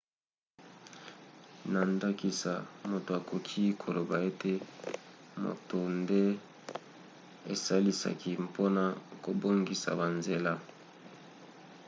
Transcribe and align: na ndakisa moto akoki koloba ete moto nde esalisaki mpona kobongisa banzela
na 1.71 1.81
ndakisa 1.93 2.53
moto 2.91 3.11
akoki 3.19 3.63
koloba 3.81 4.17
ete 4.29 4.51
moto 5.43 5.77
nde 5.97 6.21
esalisaki 7.53 8.31
mpona 8.45 8.83
kobongisa 9.23 9.89
banzela 9.99 10.53